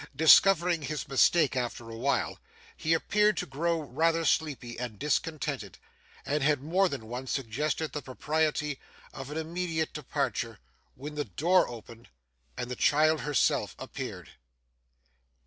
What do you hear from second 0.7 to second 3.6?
his mistake after a while, he appeared to